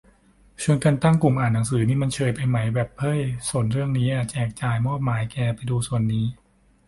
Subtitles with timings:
[0.63, 6.25] ชวนกันตั้งกลุ่มอ่านหนังสือนี่มันเชยไปไหม แบบ เฮ้ยสนเรื่องนี้ อะ แจกจ่ายมอบหมายแกไปดูส่วนนี้